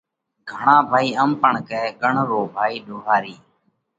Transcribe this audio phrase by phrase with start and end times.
[0.49, 3.35] گھڻا ڀائِي ام پڻ ڪئه: ڳڻ رو ڀائِي ۮوهارِي۔